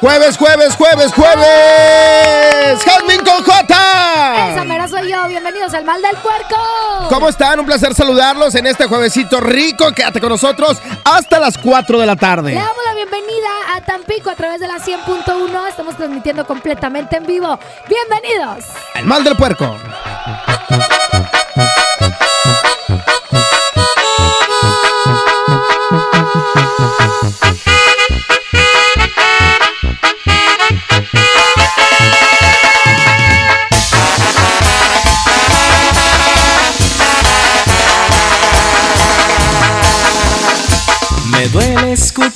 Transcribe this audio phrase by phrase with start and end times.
[0.00, 2.82] Jueves, jueves, jueves, jueves.
[2.82, 4.52] Jazmín con J.
[4.52, 5.28] Esa mera soy yo.
[5.28, 6.56] Bienvenidos al Mal del Puerco.
[7.10, 7.60] ¿Cómo están?
[7.60, 9.92] Un placer saludarlos en este juevesito rico.
[9.92, 12.52] Quédate con nosotros hasta las 4 de la tarde.
[12.52, 15.68] Le damos la bienvenida a Tampico a través de la 100.1.
[15.68, 17.58] Estamos transmitiendo completamente en vivo.
[17.86, 18.64] Bienvenidos.
[18.94, 19.76] El mal del puerco.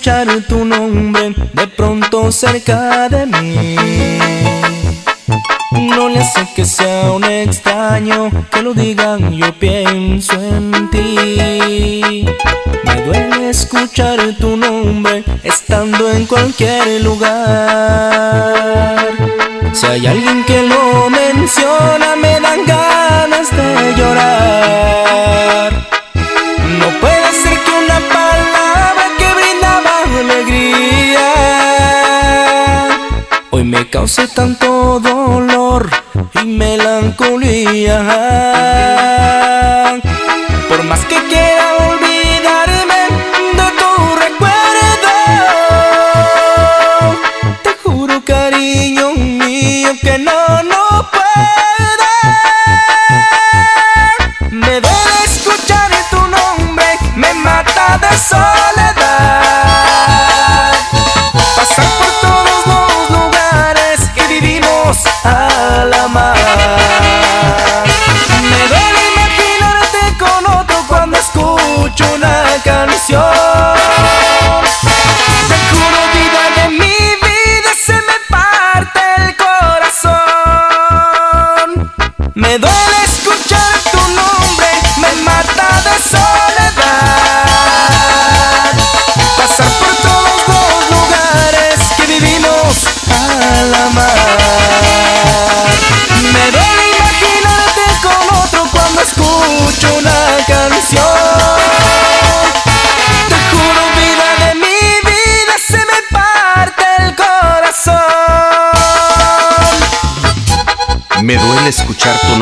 [0.05, 3.75] Escuchar tu nombre de pronto cerca de mí.
[5.73, 12.27] No le hace que sea un extraño que lo digan, yo pienso en ti.
[12.85, 17.39] Me duele escuchar tu nombre estando en cualquier lugar.
[19.73, 25.74] Si hay alguien que lo menciona, me dan ganas de llorar.
[34.05, 35.89] Cause tanto dolor
[36.35, 38.44] y melancolía.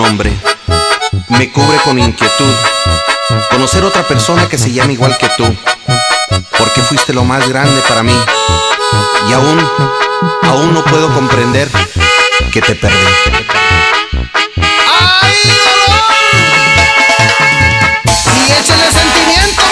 [0.02, 0.32] Nombre.
[1.28, 2.54] Me cubre con inquietud.
[3.50, 5.44] Conocer otra persona que se llama igual que tú.
[6.58, 8.18] Porque fuiste lo más grande para mí.
[9.28, 9.64] Y aún,
[10.42, 11.68] aún no puedo comprender
[12.52, 12.96] que te perdí.
[15.20, 16.02] ¡Ay, dolor!
[18.34, 19.62] Y échale sentimiento,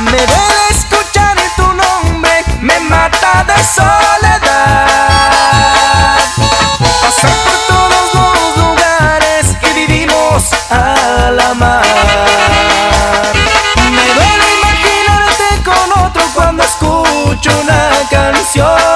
[0.00, 3.93] Me duele escuchar tu nombre, me mata de soledad.
[18.54, 18.93] Canción.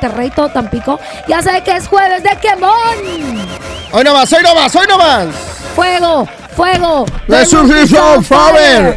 [0.00, 2.70] Monterrey, todo Tampico, ya sabe que es jueves de quemón.
[3.90, 5.26] Hoy no más, hoy no más, hoy no más.
[5.74, 7.04] Fuego, fuego.
[7.26, 8.96] Be on fire.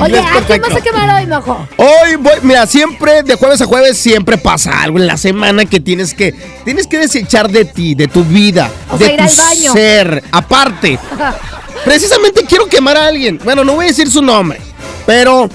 [0.00, 1.68] Oye, ¿a quién vas a quemar hoy, mojo?
[1.76, 5.78] Hoy voy, mira, siempre de jueves a jueves siempre pasa algo en la semana que
[5.78, 6.32] tienes que
[6.64, 9.72] tienes que desechar de ti, de tu vida, O de sea, ir tu al baño.
[9.72, 10.24] ser.
[10.32, 10.98] Aparte,
[11.84, 13.38] precisamente quiero quemar a alguien.
[13.44, 14.60] Bueno, no voy a decir su nombre,
[15.06, 15.48] pero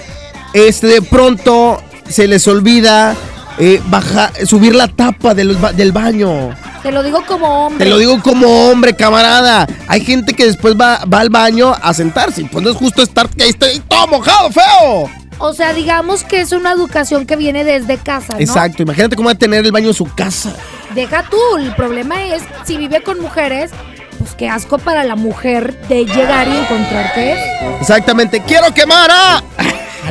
[0.53, 3.15] este de pronto se les olvida
[3.59, 6.55] eh, bajar, subir la tapa del, del baño.
[6.81, 7.85] Te lo digo como hombre.
[7.85, 9.67] Te lo digo como hombre, camarada.
[9.87, 12.45] Hay gente que después va, va al baño a sentarse.
[12.51, 15.09] Pues no es justo estar que ahí todo mojado, feo.
[15.39, 18.39] O sea, digamos que es una educación que viene desde casa, ¿no?
[18.39, 20.53] Exacto, imagínate cómo va a tener el baño en su casa.
[20.93, 23.71] Deja tú, el problema es si vive con mujeres,
[24.19, 27.35] pues qué asco para la mujer de llegar y encontrarte.
[27.81, 29.43] Exactamente, quiero quemar a.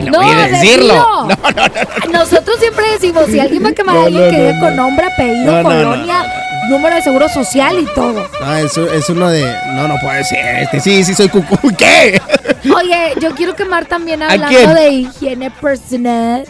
[0.01, 0.95] No, voy a decirlo.
[1.23, 1.37] No, no,
[2.07, 2.13] no.
[2.13, 4.55] Nosotros siempre decimos, si alguien va a quemar a No, alguien no, que no, dé
[4.55, 4.61] no.
[4.61, 5.91] con nombre, apellido, No, no, no.
[5.91, 6.25] colonia,
[6.69, 8.29] número de seguro social y todo.
[8.41, 9.45] No, es, es uno de.
[9.75, 10.63] No, no puede ser.
[10.65, 11.57] Este, sí, sí, soy cucú.
[11.79, 12.21] ¿Qué?
[12.75, 16.45] Oye, yo quiero quemar también ¿A hablando de higiene personal.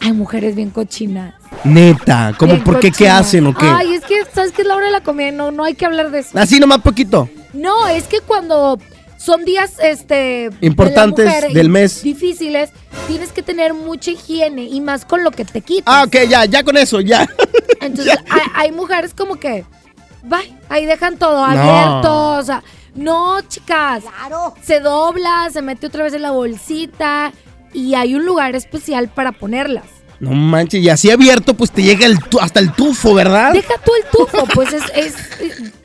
[0.00, 1.34] Hay mujeres bien cochinas.
[1.64, 2.90] Neta, ¿cómo bien por qué?
[2.90, 3.66] ¿Qué hacen o qué?
[3.66, 5.30] Ay, es que, ¿sabes qué es la hora de la comida?
[5.30, 6.38] No, no hay que hablar de eso.
[6.38, 7.28] Así nomás poquito.
[7.52, 8.78] No, es que cuando
[9.22, 12.02] son días este de Importantes mujer del mes.
[12.02, 12.70] difíciles,
[13.06, 15.84] tienes que tener mucha higiene y más con lo que te quitas.
[15.94, 17.28] Ah, ok, ya, ya con eso, ya.
[17.82, 19.64] Entonces, hay, hay mujeres como que,
[20.22, 21.44] bye, ahí dejan todo No.
[21.44, 22.62] abierto, o sea,
[22.94, 24.04] no, chicas.
[24.62, 27.32] Se dobla, se mete otra vez en la bolsita
[27.74, 29.84] y hay un lugar especial para ponerlas.
[30.18, 33.52] No manches, y así abierto, pues te llega el tu- hasta el tufo, ¿verdad?
[33.52, 35.14] Deja tú el tufo, pues es, es,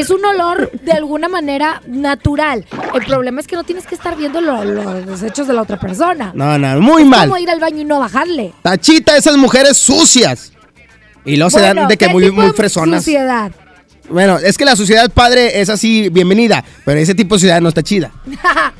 [0.00, 2.64] es un olor de alguna manera natural.
[2.94, 5.78] El problema es que no tienes que estar viendo lo- los desechos de la otra
[5.78, 6.32] persona.
[6.34, 7.28] No, no, muy Es mal.
[7.28, 8.52] como ir al baño y no bajarle.
[8.62, 10.52] Tachita esas mujeres sucias.
[11.24, 13.02] Y luego se dan de que ¿qué muy, muy fresonas.
[13.02, 13.50] Suciedad.
[14.08, 17.68] Bueno, es que la sociedad padre es así, bienvenida, pero ese tipo de sociedad no
[17.68, 18.12] está chida.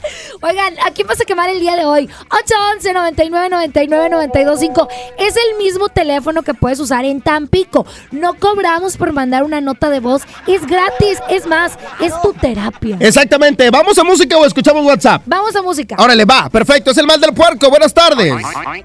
[0.43, 2.09] Oigan, ¿a quién vas a quemar el día de hoy?
[2.31, 4.89] 811 99 99 925
[5.19, 7.87] Es el mismo teléfono que puedes usar en Tampico.
[8.13, 10.23] No cobramos por mandar una nota de voz.
[10.47, 11.19] Es gratis.
[11.29, 12.97] Es más, es tu terapia.
[13.01, 15.23] Exactamente, ¿vamos a música o escuchamos WhatsApp?
[15.27, 15.97] Vamos a música.
[15.99, 18.35] Órale, va, perfecto, es el mal del puerco, buenas tardes.
[18.43, 18.85] ¿Para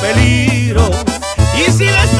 [0.00, 0.90] peligro.
[1.56, 2.17] Y si las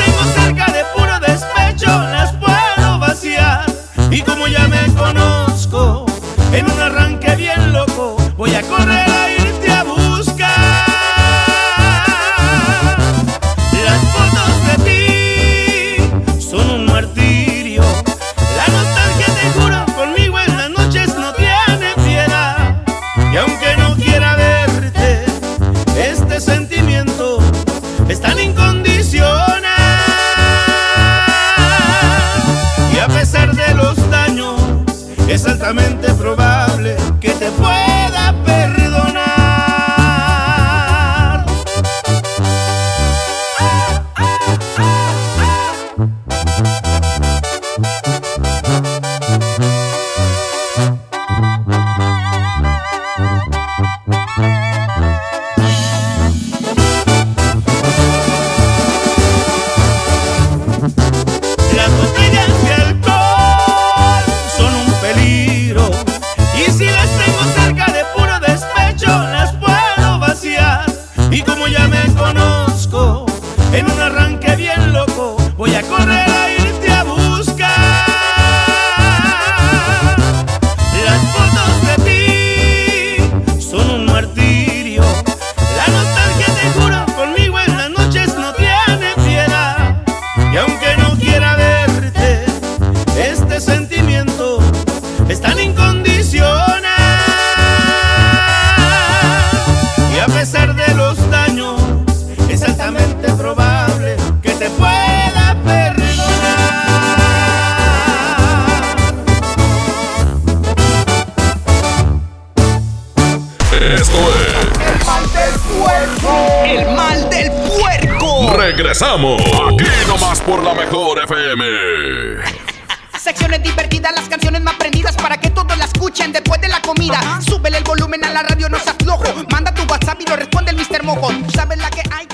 [123.88, 127.40] Divertidas, las canciones más prendidas para que todos la escuchen después de la comida.
[127.40, 129.24] Súbele el volumen a la radio, no se aflojo.
[129.50, 131.04] Manda tu WhatsApp y lo responde el Mr.
[131.04, 131.28] Mojo.
[131.28, 132.26] Tú sabes la que hay,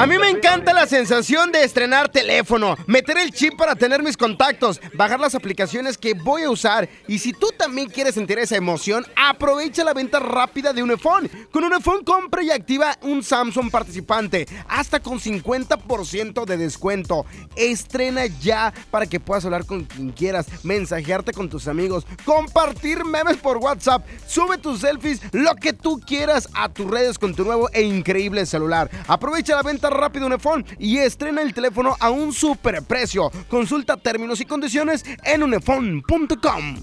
[0.00, 4.16] A mí me encanta la sensación de estrenar teléfono, meter el chip para tener mis
[4.16, 6.88] contactos, bajar las aplicaciones que voy a usar.
[7.06, 11.28] Y si tú también quieres sentir esa emoción, aprovecha la venta rápida de Unifón.
[11.52, 17.26] Con Unifón compra y activa un Samsung participante, hasta con 50% de descuento.
[17.54, 23.36] Estrena ya para que puedas hablar con quien quieras, mensajearte con tus amigos, compartir memes
[23.36, 27.68] por WhatsApp, sube tus selfies, lo que tú quieras a tus redes con tu nuevo
[27.74, 28.90] e increíble celular.
[29.06, 33.30] Aprovecha la venta rápida de Unifón y estrena el teléfono a un super precio.
[33.48, 36.76] Consulta términos y condiciones en unifón.com.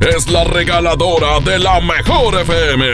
[0.00, 2.92] Es la regaladora de la mejor FM.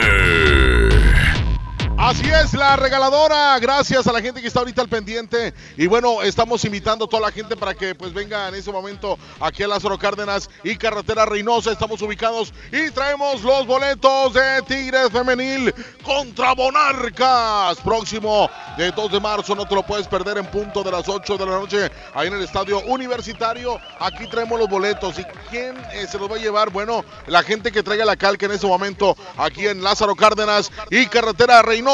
[1.97, 3.57] Así es, la regaladora.
[3.59, 5.53] Gracias a la gente que está ahorita al pendiente.
[5.77, 9.17] Y bueno, estamos invitando a toda la gente para que pues venga en ese momento
[9.39, 11.71] aquí a Lázaro Cárdenas y Carretera Reynosa.
[11.71, 15.73] Estamos ubicados y traemos los boletos de Tigres Femenil
[16.03, 17.77] contra Monarcas.
[17.79, 21.37] Próximo de 2 de marzo, no te lo puedes perder en punto de las 8
[21.37, 23.79] de la noche ahí en el Estadio Universitario.
[23.99, 25.17] Aquí traemos los boletos.
[25.17, 26.71] ¿Y quién eh, se los va a llevar?
[26.71, 31.05] Bueno, la gente que traiga la calca en ese momento aquí en Lázaro Cárdenas y
[31.05, 31.84] Carretera Reynosa.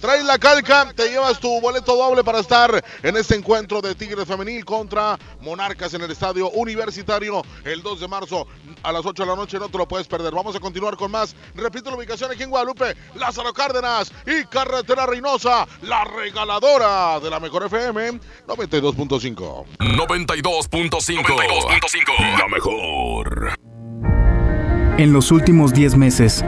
[0.00, 4.24] Trae la calca, te llevas tu boleto doble para estar en este encuentro de Tigres
[4.24, 8.46] Femenil contra Monarcas en el Estadio Universitario el 2 de marzo
[8.84, 9.58] a las 8 de la noche.
[9.58, 10.32] No te lo puedes perder.
[10.32, 11.34] Vamos a continuar con más.
[11.56, 17.40] Repito la ubicación aquí en Guadalupe, Lázaro Cárdenas y Carretera Reynosa, la regaladora de la
[17.40, 19.64] mejor FM 92.5.
[19.80, 22.38] 92.5.
[22.38, 23.56] La mejor.
[24.98, 26.42] En los últimos 10 meses,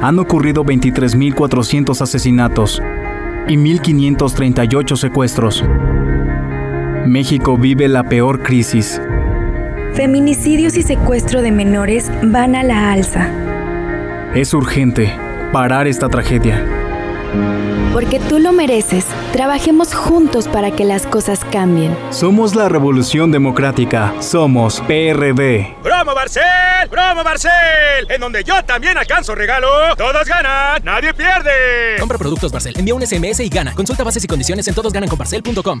[0.00, 2.82] han ocurrido 23.400 asesinatos
[3.48, 5.64] y 1.538 secuestros.
[7.06, 9.00] México vive la peor crisis.
[9.94, 13.28] Feminicidios y secuestro de menores van a la alza.
[14.34, 15.10] Es urgente
[15.52, 16.77] parar esta tragedia.
[17.92, 19.06] Porque tú lo mereces.
[19.32, 21.96] Trabajemos juntos para que las cosas cambien.
[22.10, 24.14] Somos la Revolución Democrática.
[24.20, 25.74] Somos PRD.
[25.82, 26.44] ¡Promo Barcel!
[26.90, 27.52] ¡Promo Barcel!
[28.08, 29.68] En donde yo también alcanzo regalo.
[29.96, 31.96] Todos ganan, nadie pierde.
[31.98, 33.74] Compra productos Barcel, envía un SMS y gana.
[33.74, 35.80] Consulta bases y condiciones en todosgananconbarcel.com.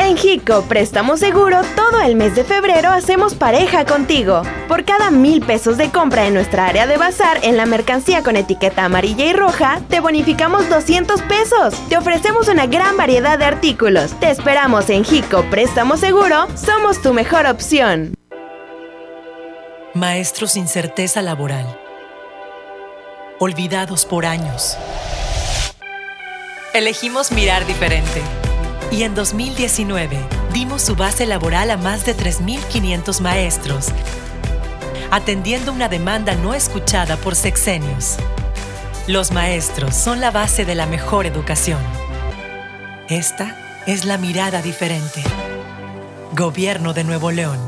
[0.00, 4.42] En Hico Préstamo Seguro, todo el mes de febrero hacemos pareja contigo.
[4.68, 8.36] Por cada mil pesos de compra en nuestra área de bazar en la mercancía con
[8.36, 11.74] etiqueta amarilla y roja, te bonificamos 200 pesos.
[11.88, 14.12] Te ofrecemos una gran variedad de artículos.
[14.20, 18.14] Te esperamos en Hico Préstamo Seguro, somos tu mejor opción.
[19.94, 21.76] Maestros sin certeza laboral.
[23.40, 24.78] Olvidados por años.
[26.72, 28.22] Elegimos mirar diferente.
[28.90, 30.18] Y en 2019
[30.54, 33.88] dimos su base laboral a más de 3.500 maestros,
[35.10, 38.16] atendiendo una demanda no escuchada por sexenios.
[39.06, 41.80] Los maestros son la base de la mejor educación.
[43.08, 45.22] Esta es la mirada diferente.
[46.34, 47.58] Gobierno de Nuevo León.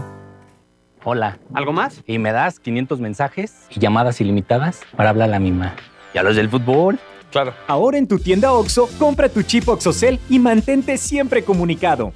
[1.04, 2.02] Hola, ¿algo más?
[2.06, 5.74] Y me das 500 mensajes y llamadas ilimitadas para hablar a la misma.
[6.14, 6.98] ¿Y a los del fútbol?
[7.30, 7.54] Claro.
[7.66, 12.12] Ahora en tu tienda OXO, compra tu chip OXOCEL y mantente siempre comunicado.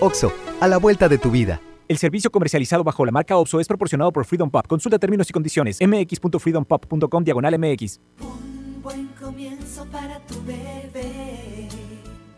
[0.00, 1.60] OXO, a la vuelta de tu vida.
[1.88, 4.66] El servicio comercializado bajo la marca OXO es proporcionado por Freedom Pop.
[4.66, 5.78] Consulta términos y condiciones.
[5.80, 8.00] mx.freedompop.com diagonal mx.
[8.82, 11.68] Buen comienzo para tu bebé.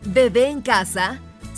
[0.06, 1.21] Bebé en casa.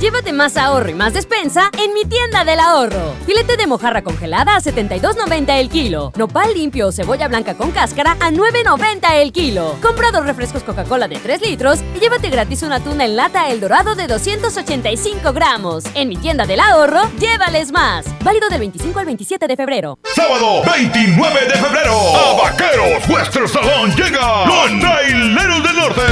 [0.00, 3.14] Llévate más ahorro y más despensa en mi tienda del ahorro.
[3.26, 6.12] Filete de mojarra congelada a 72.90 el kilo.
[6.16, 9.76] Nopal limpio o cebolla blanca con cáscara a 9.90 el kilo.
[9.80, 13.60] Compra dos refrescos Coca-Cola de 3 litros y llévate gratis una tuna en lata El
[13.60, 15.84] Dorado de 285 gramos.
[15.94, 18.04] En mi tienda del ahorro, llévales más.
[18.22, 19.98] Válido del 25 al 27 de febrero.
[20.14, 21.94] Sábado 29 de febrero.
[22.16, 26.02] A Vaqueros Western Salón llega los Traileros del Norte.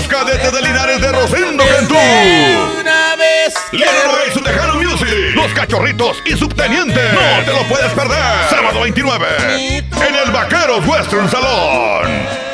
[0.00, 1.94] Los cadetes de Linares de Rosendo Cantú.
[1.94, 3.52] Una vez.
[3.70, 5.34] Leonardo su Tejano Music.
[5.34, 7.02] Los Cachorritos y Subteniente.
[7.12, 8.16] No te lo puedes perder.
[8.48, 9.26] Sábado 29.
[9.76, 12.49] En el Vaqueros Western Salón.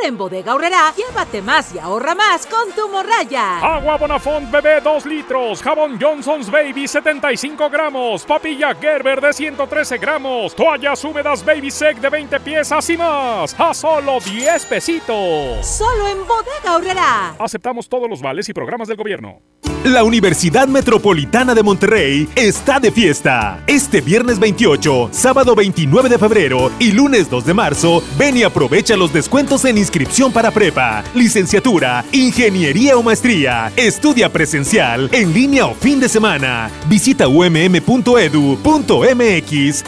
[0.00, 3.58] Ahora en Bodega Horrera, llévate más y ahorra más con tu morraya.
[3.58, 10.54] Agua Bonafont bebé 2 litros, jabón Johnson's Baby 75 gramos, papilla Gerber de 113 gramos,
[10.54, 15.66] toallas húmedas Baby Sec de 20 piezas y más, a solo 10 pesitos.
[15.66, 17.34] Solo en Bodega Horrera.
[17.38, 19.40] Aceptamos todos los vales y programas del gobierno.
[19.84, 23.62] La Universidad Metropolitana de Monterrey está de fiesta.
[23.66, 28.94] Este viernes 28, sábado 29 de febrero y lunes 2 de marzo, ven y aprovecha
[28.94, 33.72] los descuentos en inscripción para prepa, licenciatura, ingeniería o maestría.
[33.74, 36.70] Estudia presencial, en línea o fin de semana.
[36.86, 37.84] Visita umm.edu.mx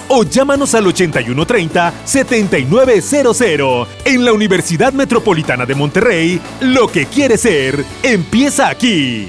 [0.08, 3.86] o llámanos al 8130-7900.
[4.06, 9.28] En la Universidad Metropolitana de Monterrey, lo que quieres ser, empieza aquí.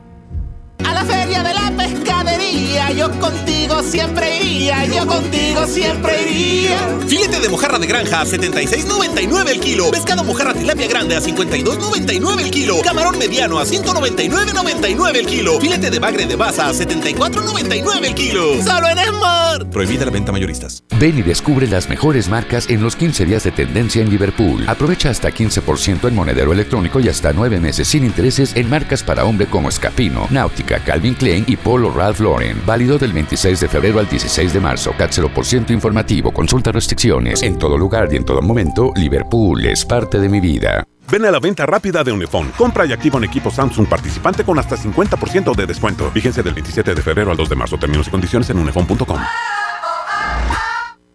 [1.01, 6.77] La feria de la pescadería, yo contigo siempre iría, yo contigo siempre iría.
[7.07, 9.89] Filete de mojarra de granja a 76.99 el kilo.
[9.89, 12.81] Pescado mojarra tilapia grande a 52.99 el kilo.
[12.83, 15.59] Camarón mediano a 199.99 el kilo.
[15.59, 18.63] Filete de bagre de baza a 74.99 el kilo.
[18.63, 19.71] Solo en Smart.
[19.71, 20.83] Prohibida la venta mayoristas.
[21.01, 24.63] Ven y descubre las mejores marcas en los 15 días de tendencia en Liverpool.
[24.67, 29.25] Aprovecha hasta 15% en monedero electrónico y hasta 9 meses sin intereses en marcas para
[29.25, 32.61] hombre como Escapino, Náutica, Calvin Klein y Polo Ralph Lauren.
[32.67, 34.93] Válido del 26 de febrero al 16 de marzo.
[34.95, 36.31] CAT 0% informativo.
[36.31, 37.41] Consulta restricciones.
[37.41, 40.83] En todo lugar y en todo momento, Liverpool es parte de mi vida.
[41.09, 42.51] Ven a la venta rápida de Unifón.
[42.55, 46.11] Compra y activa un equipo Samsung participante con hasta 50% de descuento.
[46.11, 47.79] Vigencia del 27 de febrero al 2 de marzo.
[47.79, 49.19] Términos y condiciones en unifón.com.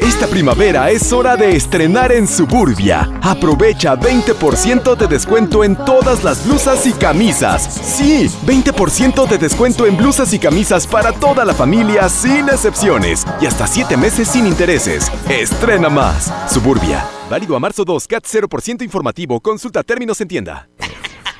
[0.00, 3.10] Esta primavera es hora de estrenar en Suburbia.
[3.22, 7.62] Aprovecha 20% de descuento en todas las blusas y camisas.
[7.82, 13.26] Sí, 20% de descuento en blusas y camisas para toda la familia sin excepciones.
[13.40, 15.10] Y hasta 7 meses sin intereses.
[15.28, 16.32] Estrena más.
[16.50, 17.06] Suburbia.
[17.30, 19.40] Válido a marzo 2, CAT 0% informativo.
[19.40, 20.68] Consulta términos en tienda.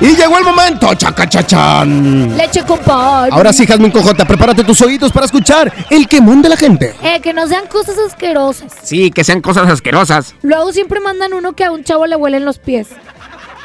[0.00, 2.36] Y llegó el momento, chacachachan.
[2.36, 3.30] Leche con pan.
[3.32, 6.94] Ahora sí, Jasmine Cojota, prepárate tus oídos para escuchar el quemón de la gente.
[7.02, 8.72] Eh, que no sean cosas asquerosas.
[8.82, 10.34] Sí, que sean cosas asquerosas.
[10.42, 12.88] Luego siempre mandan uno que a un chavo le huelen los pies.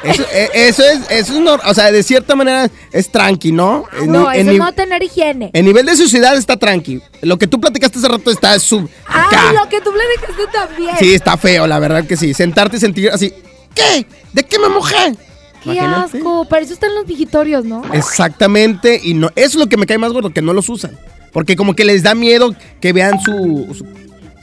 [0.02, 3.84] Eso, eh, eso es, eso es, nor- o sea, de cierta manera es tranqui, ¿no?
[4.00, 5.50] En, No, en eso no tener higiene.
[5.52, 7.00] en nivel de suciedad está tranqui.
[7.20, 8.88] Lo que tú platicaste hace rato está sub.
[9.06, 9.52] Ay, acá.
[9.52, 10.96] lo que tú le dijiste también.
[10.98, 12.34] Sí, está feo, la verdad que sí.
[12.34, 13.32] Sentarte y sentir así.
[13.76, 14.04] ¿Qué?
[14.32, 15.14] ¿De qué me mojé?
[15.62, 16.18] Qué Imagínate.
[16.18, 16.44] asco.
[16.46, 17.82] Para eso están los vigitorios, ¿no?
[17.92, 20.92] Exactamente, y no, eso es lo que me cae más gordo, que no los usan.
[21.32, 23.86] Porque como que les da miedo que vean su, su,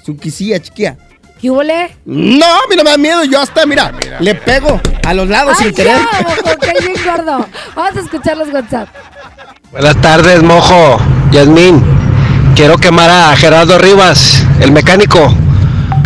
[0.06, 0.98] su quisilla chiquilla.
[1.40, 1.96] ¿Qué huele?
[2.06, 3.24] No, a mí no me da miedo.
[3.24, 5.98] Yo hasta, mira, le pego a los lados Ay, sin querer.
[6.60, 7.46] que bien gordo.
[7.76, 8.90] Vamos a escuchar los WhatsApp.
[9.72, 10.98] Buenas tardes, mojo.
[11.32, 11.82] Yasmín.
[12.56, 15.34] Quiero quemar a Gerardo Rivas, el mecánico,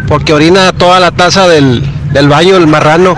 [0.08, 3.16] porque orina toda la taza del, del baño, el marrano.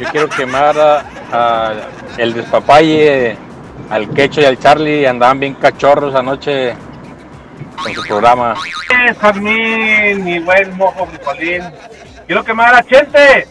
[0.00, 1.72] Yo quiero quemar a, a
[2.18, 3.36] el despapalle,
[3.90, 5.06] al Quecho y al Charlie.
[5.06, 6.74] Andaban bien cachorros anoche
[7.82, 8.54] con su programa.
[9.20, 11.62] Jazmín, mi buen mojo frijolín.
[12.26, 13.46] Quiero quemar a Chente.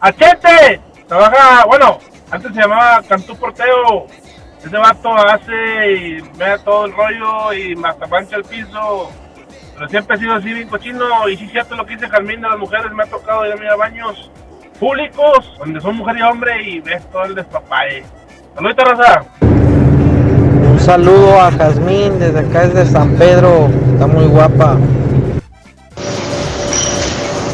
[0.00, 0.80] ¡A Chente!
[1.06, 1.98] Trabaja, bueno,
[2.30, 4.06] antes se llamaba Cantú Porteo.
[4.64, 9.10] Ese vato hace y me da todo el rollo y hasta mancha el piso.
[9.74, 11.28] Pero siempre he sido así bien cochino.
[11.28, 12.92] Y sí, cierto lo que dice Jazmín de las mujeres.
[12.92, 14.30] Me ha tocado ir a baños
[14.82, 18.02] públicos donde son mujer y hombre y ves todo el despapalle.
[18.56, 19.24] Saludita, raza.
[19.40, 23.68] Un saludo a Jazmín desde acá desde San Pedro.
[23.92, 24.76] Está muy guapa.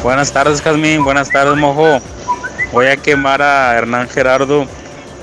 [0.03, 1.05] Buenas tardes, Jazmín.
[1.05, 1.99] Buenas tardes, mojo.
[2.73, 4.65] Voy a quemar a Hernán Gerardo,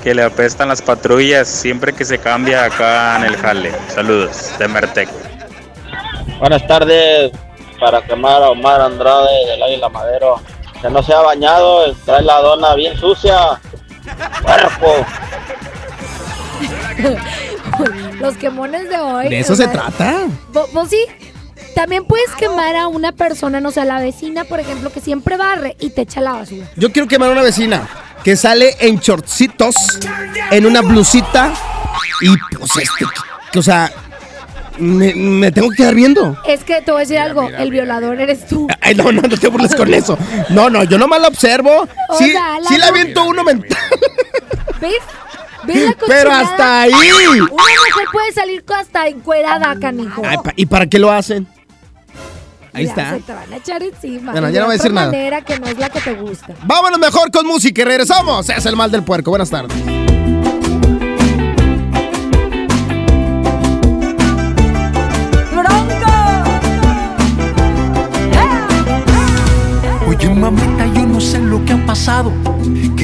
[0.04, 3.72] que le apestan las patrullas siempre que se cambia acá en el jale.
[3.88, 5.08] Saludos, de Mertec.
[6.38, 7.32] Buenas tardes
[7.80, 10.36] para quemar a Omar Andrade del Águila Madero.
[10.86, 13.60] Que no se ha bañado, trae la dona bien sucia.
[14.42, 15.04] Cuerpo.
[18.20, 19.28] los quemones de hoy.
[19.28, 20.26] De eso se trata.
[20.52, 21.04] vo- Vos sí.
[21.74, 25.36] También puedes quemar a una persona, no sé, a la vecina, por ejemplo, que siempre
[25.36, 26.66] barre y te echa la basura.
[26.76, 27.86] Yo quiero quemar a una vecina
[28.22, 29.74] que sale en shortcitos,
[30.52, 31.52] en una blusita
[32.22, 33.04] y pues este,
[33.52, 33.90] que- o sea,
[34.78, 36.36] me, me tengo que quedar viendo.
[36.46, 38.66] Es que te voy a decir algo, el violador eres tú.
[38.80, 40.16] Ay, no, no, no te burles con eso.
[40.50, 41.86] No, no, yo nomás la observo.
[42.08, 43.78] O Sí, sea, la sí le no- aviento uno mental.
[44.80, 44.94] ¿Ves?
[45.64, 46.92] ¿Ves la Pero hasta ahí.
[46.92, 50.22] Una mujer puede salir con hasta encuerada, canijo.
[50.24, 51.46] Ay, ¿Y para qué lo hacen?
[52.72, 53.10] Ahí Ya, está.
[53.14, 54.32] Se te van a echar encima.
[54.32, 55.06] Bueno, y ya no de voy a decir nada.
[55.10, 56.48] manera que no es la que te gusta.
[56.64, 58.48] Vámonos mejor con música y regresamos.
[58.50, 59.30] Es el mal del puerco.
[59.30, 59.74] Buenas tardes.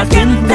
[0.00, 0.49] akin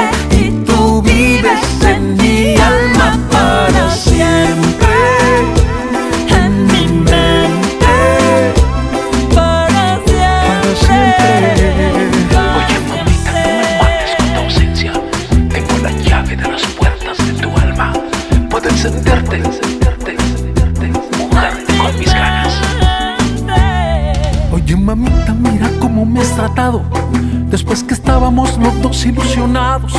[27.49, 29.93] Después que estábamos los dos ilusionados.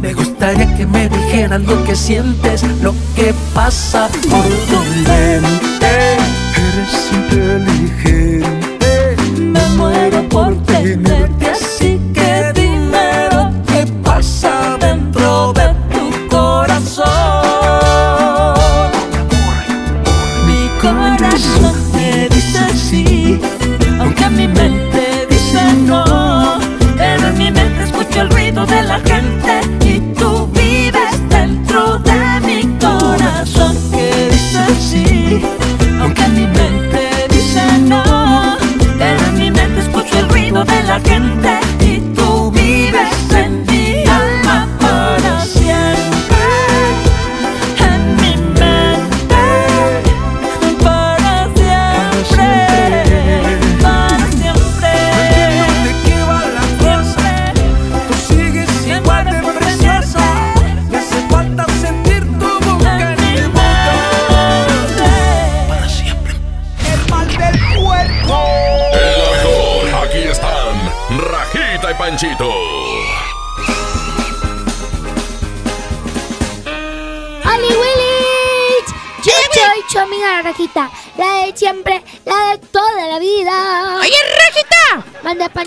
[0.00, 6.16] Me gustaría que me dijeras lo que sientes, lo que pasa por tu mente.
[6.56, 7.83] Eres inteligente.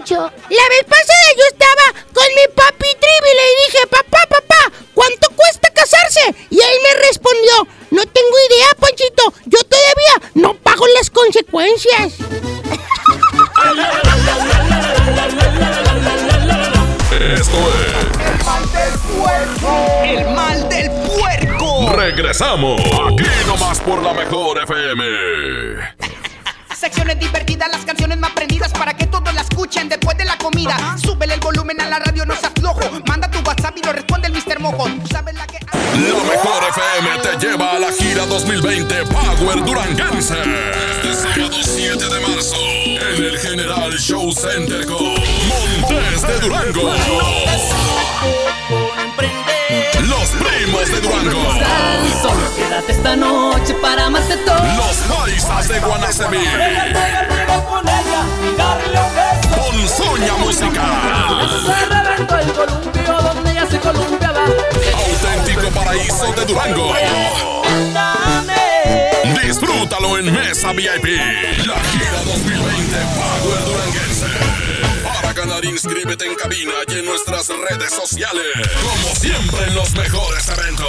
[0.10, 5.30] La vez pasada yo estaba con mi papi Trivi y le dije, papá, papá, ¿cuánto
[5.36, 6.34] cuesta casarse?
[6.50, 9.34] Y él me respondió, no tengo idea, Panchito.
[9.48, 12.14] Yo todavía no pago las consecuencias.
[17.12, 19.72] Esto es El mal del puerco.
[20.06, 21.92] El mal del puerco.
[21.98, 22.80] Regresamos.
[52.88, 54.56] Quédate esta noche para amarte todo.
[54.56, 56.38] Los paisas de Guanacemí.
[57.68, 59.98] con ella y darle un beso.
[59.98, 61.50] Ponzoña musical.
[61.66, 64.46] Se reventó el columpio donde ella se columpiaba.
[64.46, 66.94] Auténtico paraíso de Durango.
[69.44, 71.18] Disfrútalo en Mesa VIP.
[71.66, 74.57] La gira 2020 Power Duranguense.
[75.04, 78.46] Para ganar, inscríbete en cabina y en nuestras redes sociales.
[78.82, 80.88] Como siempre en los mejores eventos.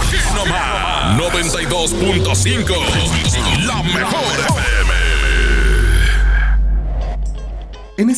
[0.00, 1.18] Aquí nomás.
[1.18, 3.66] 92.5.
[3.66, 4.89] La mejor FM.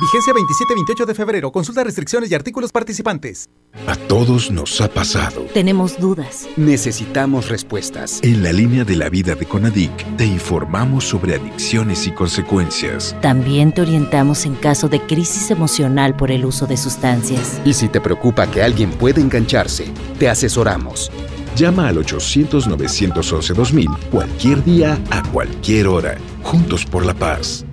[0.00, 1.52] Vigencia 27-28 de febrero.
[1.52, 3.48] Consulta restricciones y artículos participantes.
[3.86, 5.46] A todos nos ha pasado.
[5.54, 6.48] Tenemos dudas.
[6.56, 8.18] Necesitamos respuestas.
[8.22, 13.16] En la línea de la vida de Conadic te informamos sobre adicciones y consecuencias.
[13.20, 17.60] También te orientamos en caso de crisis emocional por el uso de sustancias.
[17.64, 19.86] Y si te preocupa que alguien pueda engancharse,
[20.18, 21.12] te asesoramos.
[21.56, 26.16] Llama al 800-911-2000 cualquier día, a cualquier hora.
[26.42, 27.64] Juntos por la paz.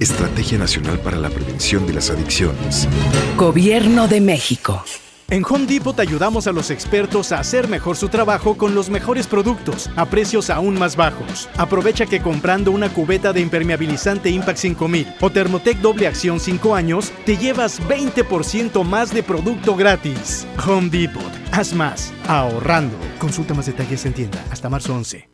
[0.00, 2.88] Estrategia Nacional para la Prevención de las Adicciones.
[3.36, 4.82] Gobierno de México.
[5.30, 9.26] En Home Depot ayudamos a los expertos a hacer mejor su trabajo con los mejores
[9.26, 11.48] productos a precios aún más bajos.
[11.56, 17.10] Aprovecha que comprando una cubeta de impermeabilizante Impact 5000 o Thermotec doble acción 5 años,
[17.24, 20.46] te llevas 20% más de producto gratis.
[20.66, 21.32] Home Depot.
[21.52, 22.96] Haz más ahorrando.
[23.18, 25.33] Consulta más detalles en tienda hasta marzo 11.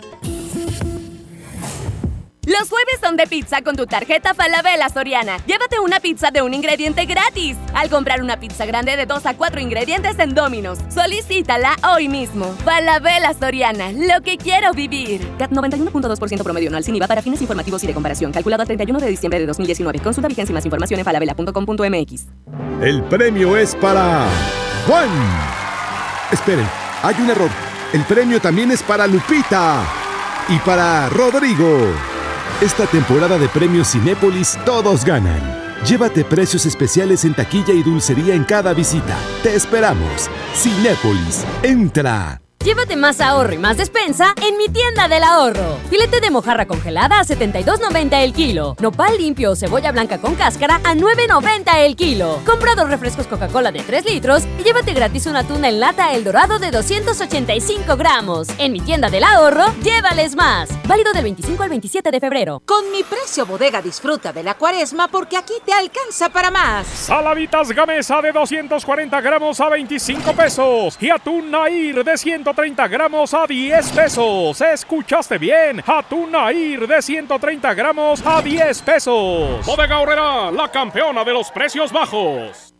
[2.47, 5.37] Los jueves son de pizza con tu tarjeta Falabella Soriana.
[5.45, 9.37] Llévate una pizza de un ingrediente gratis al comprar una pizza grande de 2 a
[9.37, 10.79] 4 ingredientes en Domino's.
[10.89, 12.45] Solicítala hoy mismo.
[12.65, 15.21] Falabella Soriana, lo que quiero vivir.
[15.37, 18.31] CAT 91.2% promedio anual sin IVA para fines informativos y de comparación.
[18.31, 19.99] Calculado a 31 de diciembre de 2019.
[19.99, 22.25] Consulta vigencia y más información en falabella.com.mx.
[22.81, 24.25] El premio es para
[24.87, 25.09] Juan.
[26.31, 26.67] Esperen,
[27.03, 27.51] hay un error.
[27.93, 29.83] El premio también es para Lupita
[30.49, 32.10] y para Rodrigo.
[32.61, 35.41] Esta temporada de premios Cinépolis todos ganan.
[35.83, 39.17] Llévate precios especiales en taquilla y dulcería en cada visita.
[39.41, 40.29] Te esperamos.
[40.53, 42.40] Cinépolis, entra.
[42.63, 45.79] Llévate más ahorro y más despensa en mi tienda del ahorro.
[45.89, 48.75] Filete de mojarra congelada a 72.90 el kilo.
[48.79, 52.39] Nopal limpio o cebolla blanca con cáscara a 9.90 el kilo.
[52.45, 56.23] Compra dos refrescos Coca-Cola de 3 litros y llévate gratis una tuna en lata El
[56.23, 58.47] Dorado de 285 gramos.
[58.59, 60.69] En mi tienda del ahorro, llévales más.
[60.87, 62.61] Válido del 25 al 27 de febrero.
[62.67, 66.85] Con mi precio bodega disfruta de la cuaresma porque aquí te alcanza para más.
[66.85, 72.17] Saladitas Gamesa de 240 gramos a 25 pesos y atún Nair de
[72.53, 74.59] 130 gramos a 10 pesos.
[74.59, 75.81] ¿Escuchaste bien?
[75.87, 79.65] Atún Nair de 130 gramos a 10 pesos.
[79.65, 82.73] Bodega Horrera, la campeona de los precios bajos.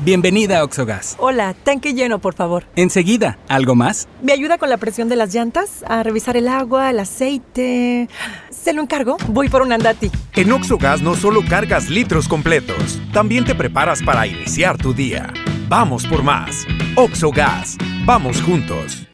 [0.00, 1.14] Bienvenida a Oxogas.
[1.20, 2.64] Hola, tanque lleno, por favor.
[2.74, 4.08] Enseguida, ¿algo más?
[4.20, 5.84] ¿Me ayuda con la presión de las llantas?
[5.86, 8.08] A revisar el agua, el aceite.
[8.50, 9.18] ¿Se lo encargo?
[9.28, 10.10] Voy por un andati.
[10.34, 15.32] En Oxogas no solo cargas litros completos, también te preparas para iniciar tu día.
[15.68, 16.66] Vamos por más.
[16.96, 17.76] Oxogas.
[18.04, 19.13] Vamos juntos.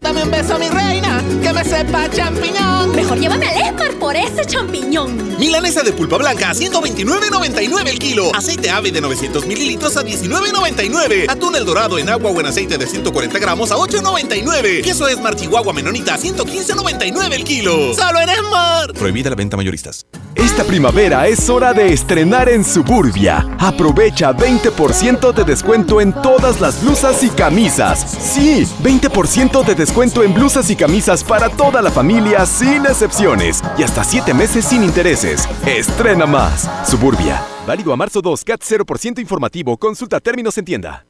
[0.00, 2.94] Dame un beso, mi reina, que me sepa champiñón.
[2.94, 5.36] Mejor llévame al Esmar por ese champiñón.
[5.38, 8.30] Milanesa de pulpa blanca a 129.99 el kilo.
[8.34, 11.28] Aceite ave de 900 mililitros a 19.99.
[11.28, 14.82] Atún el dorado en agua o en aceite de 140 gramos a 8.99.
[14.84, 17.92] Queso Esmar Chihuahua Menonita a 115.99 el kilo.
[17.94, 18.92] ¡Solo en Esmar!
[18.94, 20.06] Prohibida la venta mayoristas.
[20.36, 23.48] Esta primavera es hora de estrenar en Suburbia.
[23.58, 28.16] Aprovecha 20% de descuento en todas las blusas y camisas.
[28.20, 29.87] Sí, 20% de descuento
[30.22, 33.62] en blusas y camisas para toda la familia sin excepciones.
[33.76, 35.48] Y hasta 7 meses sin intereses.
[35.66, 36.68] Estrena más.
[36.88, 37.42] Suburbia.
[37.66, 39.76] Válido a marzo 2, CAT 0% informativo.
[39.76, 41.04] Consulta términos en tienda.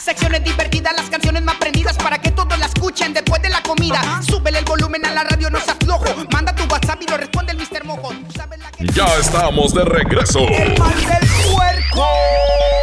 [0.00, 4.00] Secciones divertidas, las canciones más prendidas para que todos la escuchen después de la comida.
[4.22, 6.04] Súbele el volumen a la radio, no se aflojo.
[6.32, 7.84] Manda tu WhatsApp y lo responde el Mr.
[7.84, 8.12] Mojo.
[8.94, 10.40] Ya estamos de regreso.
[10.40, 12.06] El mal del puerco.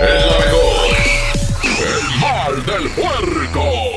[0.02, 0.44] El.
[1.80, 3.93] El mal del puerco.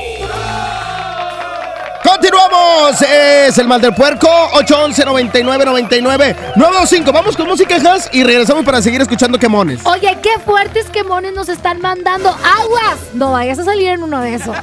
[2.07, 7.11] Continuamos, es el mal del puerco, 811 99 99 925.
[7.11, 9.85] Vamos con música, Has, y regresamos para seguir escuchando quemones.
[9.85, 12.29] Oye, qué fuertes quemones nos están mandando.
[12.29, 12.97] ¡Aguas!
[13.13, 14.55] No vayas a salir en uno de esos.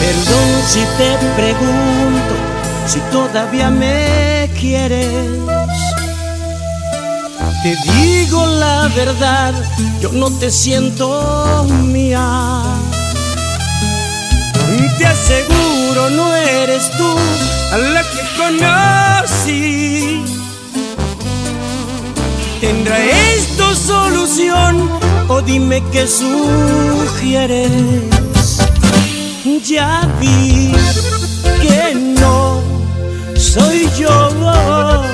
[0.00, 2.34] Perdón si te pregunto
[2.86, 5.53] si todavía me quieres.
[7.64, 9.54] Te digo la verdad,
[9.98, 12.62] yo no te siento mía.
[14.98, 17.08] Te aseguro no eres tú
[17.72, 20.22] a la que conocí.
[22.60, 24.90] ¿Tendrá esto solución
[25.28, 27.72] o dime qué sugieres?
[29.66, 30.70] Ya vi
[31.62, 32.60] que no
[33.34, 35.13] soy yo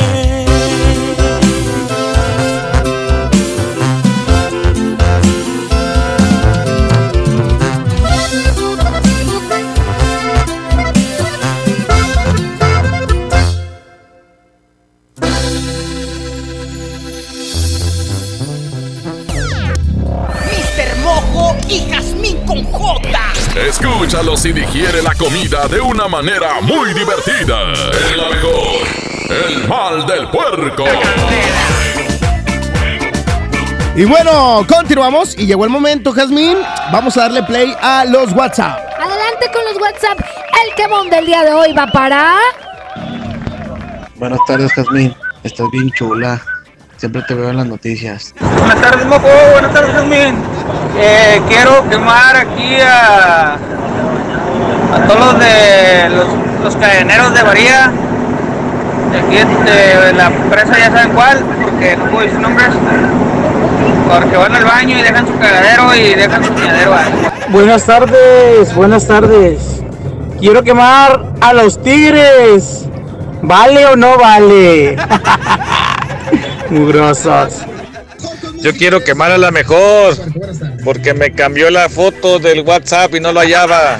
[24.81, 27.71] Digiere la comida de una manera muy divertida.
[27.71, 28.81] Es la mejor.
[29.29, 30.85] El mal del puerco.
[33.95, 36.57] Y bueno, continuamos y llegó el momento, Jazmín.
[36.91, 38.79] Vamos a darle play a los WhatsApp.
[38.99, 40.19] Adelante con los WhatsApp.
[40.65, 42.37] El quemón del día de hoy va para.
[44.15, 45.13] Buenas tardes, Jazmín.
[45.43, 46.41] Estás bien chula.
[47.01, 48.33] Siempre te veo en las noticias.
[48.39, 49.27] Buenas tardes, Mojo.
[49.53, 50.35] Buenas tardes, Jasmine.
[50.97, 53.57] Eh, quiero quemar aquí a,
[54.93, 56.27] a todos los de los,
[56.63, 57.91] los cadeneros de Varía.
[59.11, 62.69] De aquí de la empresa, ya saben cuál, porque no puedo decir nombres.
[64.07, 67.27] Porque van al baño y dejan su cagadero y dejan su piñadero ahí.
[67.49, 69.81] Buenas tardes, buenas tardes.
[70.39, 72.85] Quiero quemar a los tigres.
[73.41, 74.95] ¿Vale o no vale?
[76.69, 77.65] Mugrosos.
[78.61, 80.15] Yo quiero quemar a la mejor,
[80.83, 83.97] porque me cambió la foto del WhatsApp y no lo hallaba.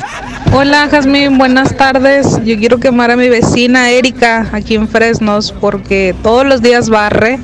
[0.50, 2.44] Hola Jazmín, buenas tardes.
[2.44, 7.40] Yo quiero quemar a mi vecina Erika aquí en Fresnos porque todos los días barre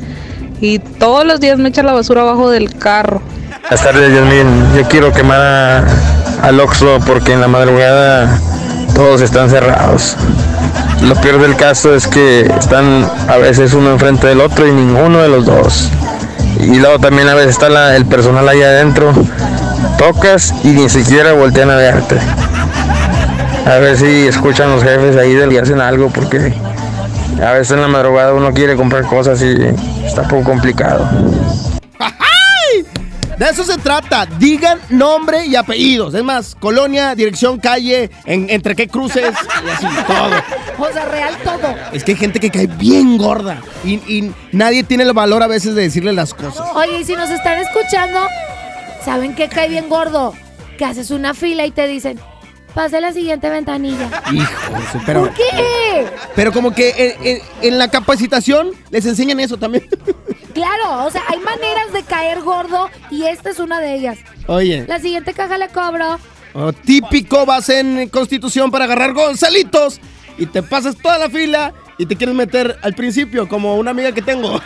[0.59, 3.21] y todos los días me echa la basura abajo del carro.
[3.61, 4.75] Buenas tardes, Yasmin.
[4.75, 5.85] Yo quiero quemar a,
[6.41, 8.39] al Oxxo porque en la madrugada
[8.93, 10.17] todos están cerrados.
[11.01, 15.19] Lo peor del caso es que están a veces uno enfrente del otro y ninguno
[15.19, 15.89] de los dos.
[16.59, 19.13] Y luego también a veces está el personal ahí adentro.
[19.97, 22.17] Tocas y ni siquiera voltean a verte.
[23.67, 26.53] A ver si escuchan los jefes ahí del y hacen algo porque
[27.43, 29.55] a veces en la madrugada uno quiere comprar cosas y
[30.05, 31.07] está un poco complicado.
[31.99, 32.85] ¡Ay!
[33.37, 34.25] De eso se trata.
[34.39, 36.13] Digan nombre y apellidos.
[36.13, 39.33] Es más, colonia, dirección, calle, en- entre qué cruces
[39.65, 40.87] y así, todo.
[40.89, 41.75] O sea, real todo.
[41.91, 45.47] Es que hay gente que cae bien gorda y, y nadie tiene el valor a
[45.47, 46.65] veces de decirle las cosas.
[46.73, 48.21] Oye, y si nos están escuchando,
[49.03, 50.33] ¿saben qué cae bien gordo?
[50.77, 52.19] Que haces una fila y te dicen,
[52.77, 54.07] pase la siguiente ventanilla.
[54.31, 56.05] Hijo pero, ¿Por qué?
[56.35, 59.87] pero como que en, en- en la capacitación les enseñan eso también.
[60.53, 64.19] Claro, o sea, hay maneras de caer gordo y esta es una de ellas.
[64.45, 66.19] Oye, La siguiente caja le cobro.
[66.53, 69.99] oh, típico vas en Constitución para agarrar Gonzalitos
[70.37, 74.11] y te pasas toda la fila y te quieres meter al principio como una amiga
[74.11, 74.59] que tengo.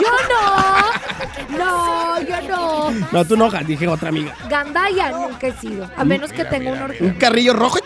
[0.00, 1.58] Yo no.
[1.58, 2.90] No, yo no.
[3.12, 4.34] No, tú no, dije otra amiga.
[4.48, 5.90] Gandaya nunca he sido.
[5.96, 7.14] A menos que tenga un Un orgullo.
[7.18, 7.78] carrillo rojo,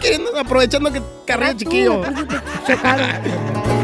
[0.00, 2.02] queriendo- aprovechando que carrillo chiquillo.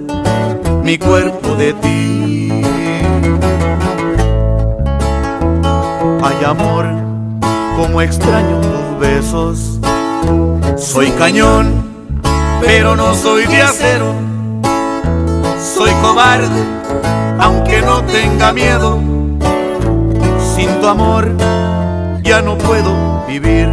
[0.83, 2.51] mi cuerpo de ti.
[6.23, 6.85] Ay amor,
[7.77, 9.79] como extraño tus besos.
[10.77, 11.83] Soy cañón,
[12.61, 14.13] pero no soy de acero.
[15.59, 16.63] Soy cobarde,
[17.39, 18.99] aunque no tenga miedo.
[20.55, 21.31] Sin tu amor
[22.23, 23.69] ya no puedo vivir.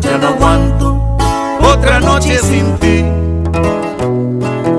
[0.00, 1.16] Ya no aguanto
[1.62, 3.04] otra noche sin ti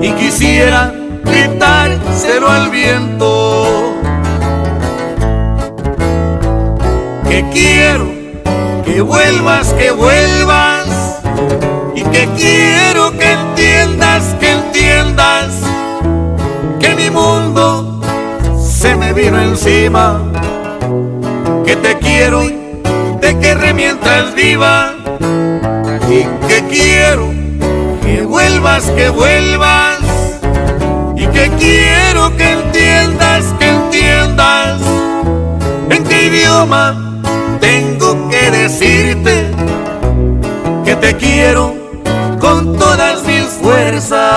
[0.02, 0.92] y quisiera
[1.24, 3.94] gritárselo al viento.
[7.28, 8.12] Que quiero
[8.84, 11.20] que vuelvas, que vuelvas
[11.94, 15.54] y que quiero que entiendas, que entiendas
[16.80, 18.00] que mi mundo
[18.60, 20.20] se me vino encima.
[21.64, 22.58] Que te quiero y
[23.20, 24.94] te querré mientras viva
[26.10, 27.30] y que quiero
[28.02, 29.91] que vuelvas, que vuelvas
[31.42, 34.80] que quiero que entiendas, que entiendas
[35.90, 37.20] en qué idioma
[37.60, 39.50] tengo que decirte
[40.84, 41.74] que te quiero
[42.38, 44.31] con todas mis fuerzas.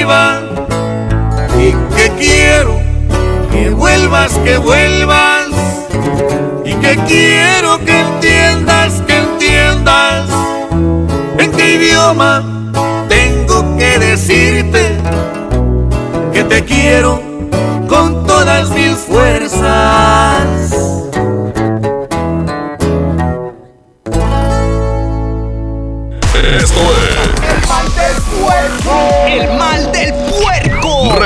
[0.00, 0.40] Viva
[1.58, 2.80] y que quiero
[3.52, 5.48] que vuelvas, que vuelvas
[6.64, 10.26] y que quiero que entiendas, que entiendas
[11.38, 12.32] en qué idioma
[13.08, 14.96] tengo que decirte
[16.32, 17.20] que te quiero
[17.86, 20.46] con todas mis fuerzas.
[26.58, 28.92] Esto es El mal del puerco.
[29.28, 29.79] El mal.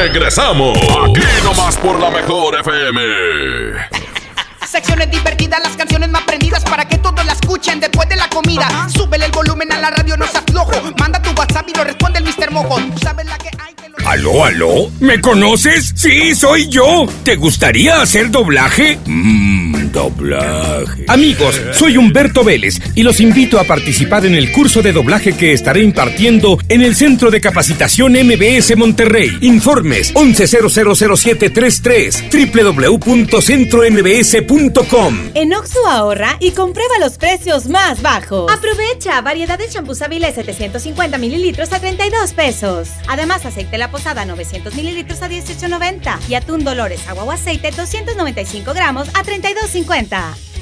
[0.05, 0.76] Regresamos.
[0.76, 3.00] Aquí nomás por la mejor FM.
[4.66, 8.68] Secciones divertidas, las canciones más prendidas para que todos la escuchen después de la comida.
[8.94, 10.72] Súbele el volumen a la radio, no se aflojo.
[10.98, 12.50] Manda tu WhatsApp y lo responde el Mr.
[12.50, 12.78] Mojo.
[12.92, 13.74] Tú sabes la que hay.
[14.05, 14.90] ¿Aló, aló?
[15.00, 15.94] ¿Me conoces?
[15.96, 17.07] Sí, soy yo.
[17.22, 18.98] ¿Te gustaría hacer doblaje?
[19.07, 19.43] Mmm,
[19.95, 21.07] doblaje.
[21.09, 25.53] Amigos, soy Humberto Vélez y los invito a participar en el curso de doblaje que
[25.53, 29.38] estaré impartiendo en el Centro de Capacitación MBS Monterrey.
[29.40, 35.30] Informes 11000733 www.centrombs.com.
[35.34, 38.53] En Oxo ahorra y comprueba los precios más bajos.
[38.53, 42.88] Aprovecha variedad de champús Avilés 750 mililitros a 32 pesos.
[43.07, 48.74] Además, aceite La Posada 900 mililitros a 18.90 y atún Dolores agua o aceite 295
[48.74, 49.84] gramos a 32.50.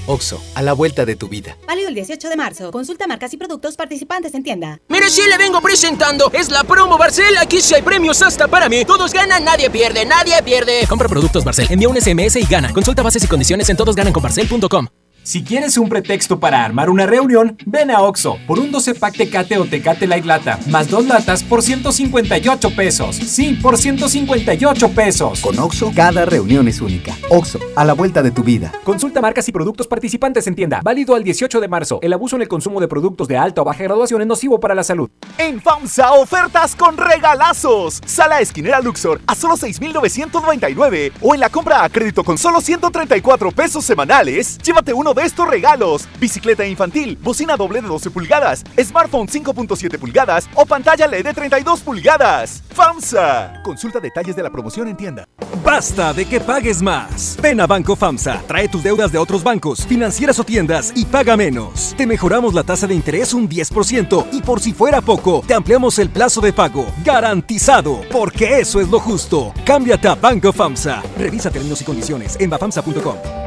[0.07, 1.57] Oxo, a la vuelta de tu vida.
[1.67, 2.71] Válido el 18 de marzo.
[2.71, 4.81] Consulta marcas y productos participantes en tienda.
[4.89, 6.31] Mire, sí le vengo presentando.
[6.33, 7.37] Es la promo Barcel.
[7.39, 8.85] Aquí sí hay premios hasta para mí.
[8.85, 10.87] Todos ganan, nadie pierde, nadie pierde.
[10.89, 12.73] Compra productos Barcel, envía un SMS y gana.
[12.73, 14.89] Consulta bases y condiciones en todosgananconbarcel.com.
[15.25, 19.17] Si quieres un pretexto para armar una reunión, ven a Oxo por un 12 pack
[19.17, 23.15] Tecate o Tecate Light Lata, más dos latas por 158 pesos.
[23.15, 25.41] Sí, por 158 pesos.
[25.41, 27.15] Con Oxo, cada reunión es única.
[27.31, 28.73] Oxo, a la vuelta de tu vida.
[28.83, 30.81] Consulta marcas y productos participantes en tienda.
[30.83, 32.01] Válido al 18 de marzo.
[32.03, 34.75] El abuso en el consumo de productos de alta o baja graduación es nocivo para
[34.75, 35.09] la salud.
[35.39, 38.01] En FAMSA, ofertas con regalazos.
[38.05, 41.13] Sala esquinera Luxor a solo 6,999.
[41.21, 45.49] O en la compra a crédito con solo 134 pesos semanales, llévate uno de estos
[45.49, 46.09] regalos.
[46.19, 51.81] Bicicleta infantil, bocina doble de 12 pulgadas, smartphone 5.7 pulgadas o pantalla LED de 32
[51.81, 52.63] pulgadas.
[52.75, 53.63] FAMSA.
[53.63, 55.25] Consulta detalles de la promoción en tienda.
[55.65, 57.37] Basta de que pagues más.
[57.41, 61.37] Ven a Banco FAMSA, trae tus deudas de otros bancos, financieras o tiendas y paga
[61.37, 61.95] menos.
[61.97, 65.99] Te mejoramos la tasa de interés un 10% y por si fuera poco, te ampliamos
[65.99, 66.87] el plazo de pago.
[67.05, 69.53] Garantizado, porque eso es lo justo.
[69.65, 71.03] Cámbiate a Banco FAMSA.
[71.19, 73.42] Revisa términos y condiciones en bafamsa.com.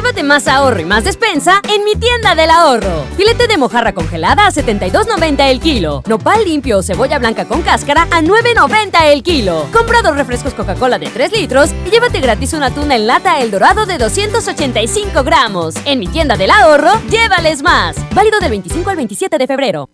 [0.00, 3.04] Llévate más ahorro y más despensa en mi tienda del ahorro.
[3.18, 6.02] Filete de mojarra congelada a 72.90 el kilo.
[6.06, 9.66] Nopal limpio o cebolla blanca con cáscara a 9.90 el kilo.
[9.70, 13.50] Compra dos refrescos Coca-Cola de 3 litros y llévate gratis una tuna en lata El
[13.50, 15.74] Dorado de 285 gramos.
[15.84, 17.94] En mi tienda del ahorro, llévales más.
[18.14, 19.90] Válido del 25 al 27 de febrero.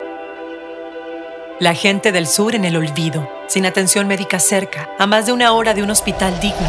[1.59, 5.51] La gente del sur en el olvido, sin atención médica cerca, a más de una
[5.51, 6.69] hora de un hospital digno.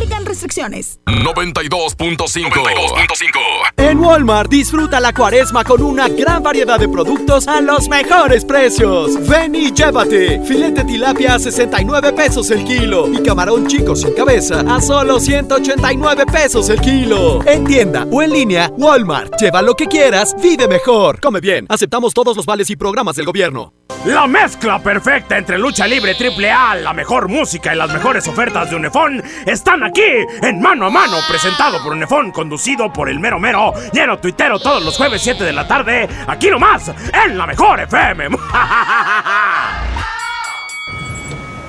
[0.00, 0.98] Aplican restricciones.
[1.04, 3.74] 92.5.
[3.76, 9.28] En Walmart disfruta la cuaresma con una gran variedad de productos a los mejores precios.
[9.28, 10.42] Ven y llévate.
[10.46, 16.24] Filete tilapia a 69 pesos el kilo y camarón chico sin cabeza a solo 189
[16.32, 17.40] pesos el kilo.
[17.44, 19.38] En tienda o en línea, Walmart.
[19.38, 21.20] Lleva lo que quieras, vive mejor.
[21.20, 21.66] Come bien.
[21.68, 23.74] Aceptamos todos los vales y programas del gobierno.
[24.06, 28.70] La mezcla perfecta entre lucha libre triple A, la mejor música y las mejores ofertas
[28.70, 33.40] de Unefón están aquí en Mano a Mano, presentado por Unefón, conducido por el mero
[33.40, 36.92] mero, lleno tuitero todos los jueves 7 de la tarde, aquí nomás,
[37.26, 38.28] en la mejor FM.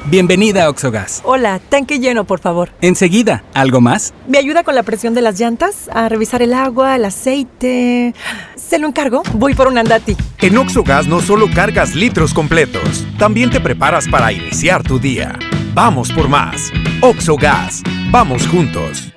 [0.05, 1.21] Bienvenida a Oxogas.
[1.23, 2.69] Hola, tanque lleno, por favor.
[2.81, 4.13] Enseguida, ¿algo más?
[4.27, 5.89] ¿Me ayuda con la presión de las llantas?
[5.93, 8.13] A revisar el agua, el aceite.
[8.55, 9.23] ¿Se lo encargo?
[9.33, 10.17] Voy por un andati.
[10.39, 15.39] En Oxogas no solo cargas litros completos, también te preparas para iniciar tu día.
[15.73, 16.69] Vamos por más.
[17.01, 19.13] Oxogas, vamos juntos.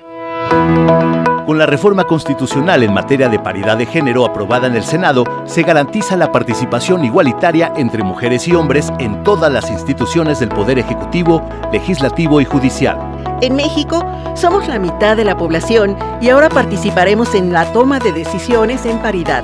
[1.45, 5.63] Con la reforma constitucional en materia de paridad de género aprobada en el Senado, se
[5.63, 11.45] garantiza la participación igualitaria entre mujeres y hombres en todas las instituciones del Poder Ejecutivo,
[11.73, 12.97] Legislativo y Judicial.
[13.41, 14.01] En México
[14.33, 18.99] somos la mitad de la población y ahora participaremos en la toma de decisiones en
[18.99, 19.43] paridad.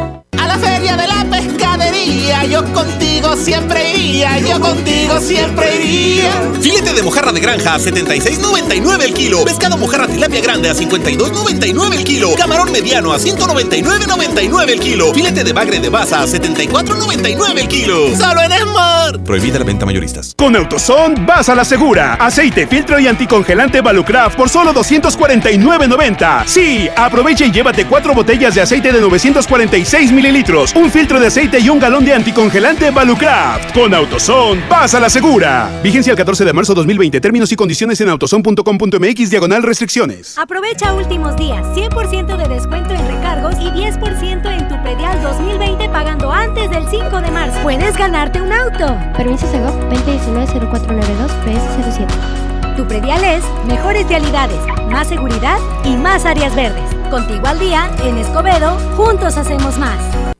[2.51, 6.31] Yo contigo siempre iría, yo contigo siempre iría.
[6.61, 9.43] Filete de mojarra de granja a 76.99 el kilo.
[9.43, 12.35] Pescado mojarra tilapia grande a 52.99 el kilo.
[12.35, 15.13] Camarón mediano a 199.99 el kilo.
[15.13, 18.15] Filete de bagre de baza a 74.99 el kilo.
[18.15, 19.23] Solo en Smart.
[19.23, 20.33] Prohibida la venta mayoristas.
[20.35, 22.15] Con Autoson vas a la segura.
[22.15, 26.43] Aceite, filtro y anticongelante Valucraft por solo 249.90.
[26.45, 31.59] Sí, aprovecha y llévate cuatro botellas de aceite de 946 mililitros, un filtro de aceite
[31.59, 33.73] y un galón de anticongelante Valucraft.
[33.73, 35.69] Con Autoson vas a la segura.
[35.83, 37.19] Vigencia el 14 de marzo 2020.
[37.19, 40.37] Términos y condiciones en autoson.com.mx diagonal restricciones.
[40.37, 41.65] Aprovecha últimos días.
[41.75, 47.21] 100% de descuento en recargos y 10% en tu predial 2020 pagando antes del 5
[47.21, 47.59] de marzo.
[47.61, 48.97] Puedes ganarte un auto.
[49.17, 52.75] Permiso Segov 2019-0492 PS07.
[52.77, 56.89] Tu predial es mejores realidades, más seguridad y más áreas verdes.
[57.09, 60.30] Contigo al día, en Escobedo, juntos hacemos más.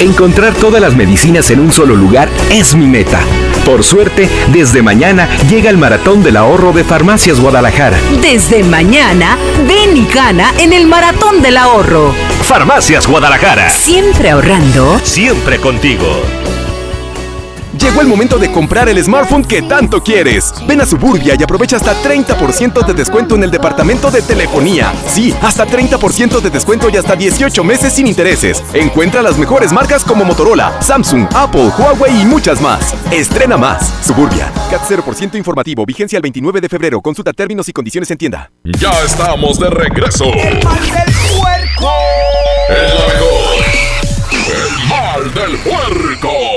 [0.00, 3.20] Encontrar todas las medicinas en un solo lugar es mi meta.
[3.66, 7.98] Por suerte, desde mañana llega el Maratón del Ahorro de Farmacias Guadalajara.
[8.22, 9.36] Desde mañana,
[9.68, 12.14] ven y gana en el Maratón del Ahorro.
[12.44, 13.68] Farmacias Guadalajara.
[13.68, 14.98] Siempre ahorrando.
[15.04, 16.39] Siempre contigo.
[17.80, 20.52] Llegó el momento de comprar el smartphone que tanto quieres.
[20.66, 24.92] Ven a Suburbia y aprovecha hasta 30% de descuento en el departamento de telefonía.
[25.06, 28.62] Sí, hasta 30% de descuento y hasta 18 meses sin intereses.
[28.74, 32.94] Encuentra las mejores marcas como Motorola, Samsung, Apple, Huawei y muchas más.
[33.10, 33.94] Estrena más.
[34.04, 34.52] Suburbia.
[34.70, 35.86] CAT 0% informativo.
[35.86, 37.00] Vigencia el 29 de febrero.
[37.00, 38.50] Consulta términos y condiciones en tienda.
[38.64, 40.26] Ya estamos de regreso.
[40.26, 41.92] El mal del puerco.
[42.68, 43.64] El la mejor.
[44.50, 46.49] El mal del puerco.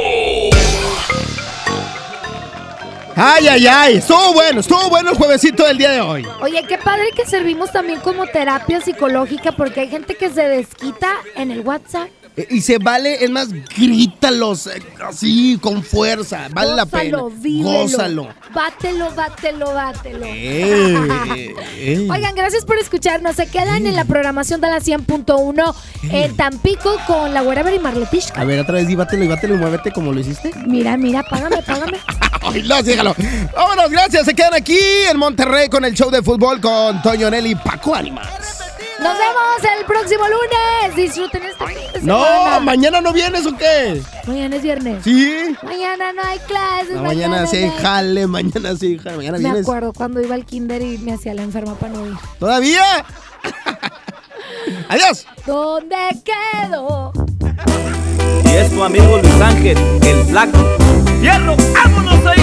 [3.15, 3.97] Ay, ay, ay.
[3.97, 6.27] Estuvo bueno, estuvo bueno el juevesito del día de hoy.
[6.41, 11.17] Oye, qué padre que servimos también como terapia psicológica porque hay gente que se desquita
[11.35, 12.09] en el WhatsApp.
[12.49, 16.47] Y se vale, es más, grítalos eh, así, con fuerza.
[16.51, 17.19] Vale la pena.
[17.19, 17.79] Gózalo, vívelo.
[17.81, 18.27] Gózalo.
[18.53, 20.25] Bátelo, bátelo, bátelo.
[20.25, 22.07] Eh, eh.
[22.09, 23.35] Oigan, gracias por escucharnos.
[23.35, 25.75] Se quedan en la programación de la 100.1
[26.09, 28.41] en Tampico con la Wherever y Marletishka.
[28.41, 30.51] A ver, otra vez, di, bátelo y bátelo y muévete como lo hiciste.
[30.65, 31.99] Mira, mira, págame, págame.
[32.41, 33.15] Ay, no, sígalo.
[33.55, 34.25] Vámonos, gracias.
[34.25, 34.79] Se quedan aquí
[35.09, 38.63] en Monterrey con el show de fútbol con Toño Nelly y Paco Animas.
[38.99, 40.95] Nos vemos el próximo lunes.
[40.95, 42.59] Disfruten este fin No, semana.
[42.59, 44.01] mañana no vienes o qué?
[44.27, 45.03] Mañana es viernes.
[45.03, 45.55] Sí.
[45.63, 46.95] Mañana no hay clases.
[46.95, 49.17] No, mañana sí hay jale, mañana sí hay jale.
[49.17, 49.61] Mañana Me vienes.
[49.63, 52.13] acuerdo cuando iba al kinder y me hacía la enferma para no ir.
[52.39, 52.83] ¿Todavía?
[54.89, 55.25] Adiós.
[55.45, 57.11] ¿Dónde quedó?
[58.45, 60.59] Y es tu amigo Luis Ángel, el flaco.
[61.21, 61.55] ¡Fierro!
[61.73, 62.42] ¡Vámonos, oiga!